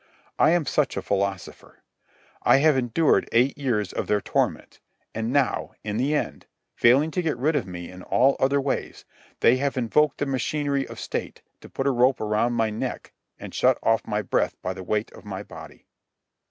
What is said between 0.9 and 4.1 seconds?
a philosopher. I have endured eight years of